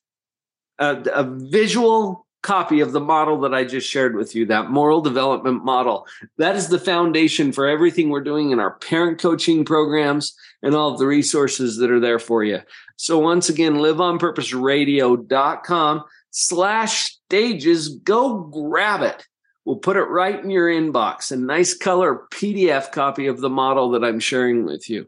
a, 0.78 1.02
a 1.14 1.24
visual 1.24 2.27
copy 2.48 2.80
of 2.80 2.94
the 2.94 3.02
model 3.02 3.42
that 3.42 3.54
I 3.54 3.66
just 3.66 3.90
shared 3.90 4.16
with 4.16 4.34
you, 4.34 4.46
that 4.46 4.72
moral 4.72 5.02
development 5.02 5.66
model. 5.66 6.08
That 6.38 6.56
is 6.56 6.70
the 6.70 6.80
foundation 6.80 7.52
for 7.52 7.68
everything 7.68 8.10
we're 8.10 8.24
doing 8.24 8.52
in 8.52 8.62
our 8.62 8.76
parent 8.76 9.20
coaching 9.20 9.66
programs 9.66 10.34
and 10.64 10.74
all 10.74 10.94
of 10.94 10.98
the 10.98 11.08
resources 11.08 11.76
that 11.76 11.92
are 11.92 12.00
there 12.00 12.20
for 12.20 12.46
you. 12.46 12.62
So 12.96 13.20
once 13.20 13.50
again, 13.50 13.74
liveonpurposeradio.com 13.74 16.04
slash 16.32 17.18
stages. 17.26 17.90
Go 17.90 18.44
grab 18.44 19.02
it. 19.02 19.28
We'll 19.66 19.76
put 19.76 19.98
it 19.98 20.04
right 20.04 20.42
in 20.42 20.50
your 20.50 20.70
inbox, 20.70 21.34
a 21.34 21.36
nice 21.36 21.76
color 21.76 22.28
PDF 22.32 22.94
copy 22.94 23.28
of 23.28 23.42
the 23.42 23.50
model 23.50 23.92
that 23.92 24.06
I'm 24.06 24.22
sharing 24.22 24.64
with 24.64 24.90
you. 24.90 25.08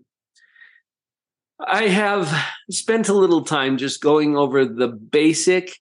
I 1.66 1.84
have 1.84 2.38
spent 2.70 3.08
a 3.08 3.14
little 3.14 3.46
time 3.46 3.78
just 3.78 4.02
going 4.02 4.36
over 4.36 4.66
the 4.66 4.90
basic 4.90 5.80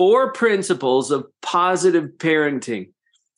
four 0.00 0.32
principles 0.32 1.10
of 1.10 1.26
positive 1.42 2.12
parenting. 2.16 2.90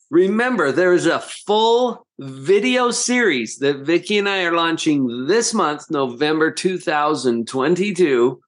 Remember, 0.09 0.71
there's 0.71 1.05
a 1.05 1.19
full 1.19 2.07
video 2.17 2.89
series 2.89 3.57
that 3.57 3.85
Vicki 3.85 4.17
and 4.17 4.29
I 4.29 4.43
are 4.43 4.55
launching 4.55 5.25
this 5.27 5.53
month, 5.53 5.91
November 5.91 6.51
2022, 6.51 8.39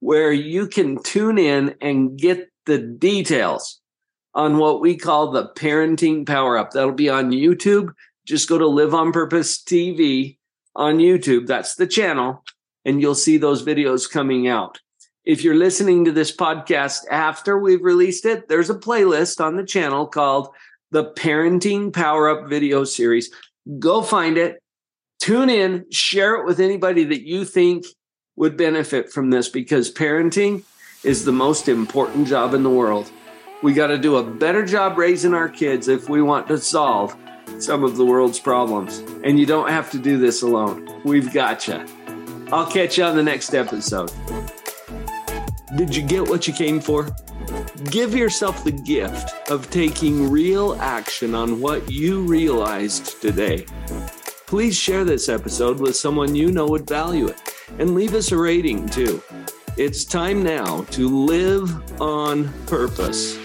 where 0.00 0.30
you 0.30 0.66
can 0.66 1.02
tune 1.02 1.38
in 1.38 1.74
and 1.80 2.18
get 2.18 2.50
the 2.66 2.76
details 2.76 3.80
on 4.34 4.58
what 4.58 4.82
we 4.82 4.94
call 4.94 5.30
the 5.30 5.48
parenting 5.56 6.26
power 6.26 6.58
up. 6.58 6.72
That'll 6.72 6.92
be 6.92 7.08
on 7.08 7.30
YouTube. 7.30 7.94
Just 8.26 8.46
go 8.46 8.58
to 8.58 8.66
Live 8.66 8.92
on 8.92 9.10
Purpose 9.10 9.56
TV 9.62 10.36
on 10.76 10.98
YouTube. 10.98 11.46
That's 11.46 11.76
the 11.76 11.86
channel, 11.86 12.44
and 12.84 13.00
you'll 13.00 13.14
see 13.14 13.38
those 13.38 13.64
videos 13.64 14.10
coming 14.10 14.48
out. 14.48 14.80
If 15.24 15.42
you're 15.42 15.54
listening 15.54 16.04
to 16.04 16.12
this 16.12 16.36
podcast 16.36 17.08
after 17.10 17.58
we've 17.58 17.82
released 17.82 18.26
it, 18.26 18.46
there's 18.48 18.68
a 18.68 18.74
playlist 18.74 19.42
on 19.42 19.56
the 19.56 19.64
channel 19.64 20.06
called 20.06 20.48
the 20.90 21.12
Parenting 21.12 21.94
Power 21.94 22.28
Up 22.28 22.46
video 22.46 22.84
series. 22.84 23.30
Go 23.78 24.02
find 24.02 24.36
it, 24.36 24.62
tune 25.20 25.48
in, 25.48 25.86
share 25.90 26.34
it 26.34 26.44
with 26.44 26.60
anybody 26.60 27.04
that 27.04 27.26
you 27.26 27.46
think 27.46 27.86
would 28.36 28.58
benefit 28.58 29.10
from 29.10 29.30
this 29.30 29.48
because 29.48 29.90
parenting 29.90 30.62
is 31.04 31.24
the 31.24 31.32
most 31.32 31.70
important 31.70 32.28
job 32.28 32.52
in 32.52 32.62
the 32.62 32.68
world. 32.68 33.10
We 33.62 33.72
got 33.72 33.86
to 33.86 33.96
do 33.96 34.16
a 34.16 34.22
better 34.22 34.66
job 34.66 34.98
raising 34.98 35.32
our 35.32 35.48
kids 35.48 35.88
if 35.88 36.06
we 36.06 36.20
want 36.20 36.48
to 36.48 36.58
solve 36.58 37.16
some 37.58 37.82
of 37.82 37.96
the 37.96 38.04
world's 38.04 38.40
problems. 38.40 38.98
And 39.24 39.38
you 39.38 39.46
don't 39.46 39.70
have 39.70 39.90
to 39.92 39.98
do 39.98 40.18
this 40.18 40.42
alone. 40.42 41.00
We've 41.02 41.32
got 41.32 41.66
you. 41.66 41.82
I'll 42.52 42.70
catch 42.70 42.98
you 42.98 43.04
on 43.04 43.16
the 43.16 43.22
next 43.22 43.54
episode. 43.54 44.12
Did 45.76 45.96
you 45.96 46.02
get 46.02 46.28
what 46.28 46.46
you 46.46 46.54
came 46.54 46.80
for? 46.80 47.08
Give 47.90 48.14
yourself 48.14 48.62
the 48.62 48.70
gift 48.70 49.50
of 49.50 49.68
taking 49.70 50.30
real 50.30 50.74
action 50.80 51.34
on 51.34 51.60
what 51.60 51.90
you 51.90 52.22
realized 52.22 53.20
today. 53.20 53.66
Please 54.46 54.76
share 54.76 55.04
this 55.04 55.28
episode 55.28 55.80
with 55.80 55.96
someone 55.96 56.36
you 56.36 56.52
know 56.52 56.68
would 56.68 56.88
value 56.88 57.26
it 57.26 57.40
and 57.80 57.96
leave 57.96 58.14
us 58.14 58.30
a 58.30 58.36
rating 58.36 58.88
too. 58.88 59.20
It's 59.76 60.04
time 60.04 60.44
now 60.44 60.82
to 60.92 61.08
live 61.08 62.00
on 62.00 62.52
purpose. 62.66 63.43